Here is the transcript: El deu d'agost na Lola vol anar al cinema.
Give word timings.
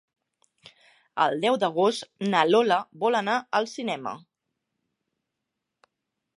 El 1.25 1.37
deu 1.43 1.57
d'agost 1.63 2.09
na 2.33 2.41
Lola 2.49 2.79
vol 3.05 3.21
anar 3.21 3.37
al 3.61 3.71
cinema. 3.77 4.17